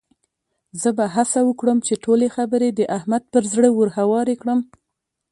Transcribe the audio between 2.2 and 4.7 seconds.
خبرې د احمد پر زړه ورهوارې کړم.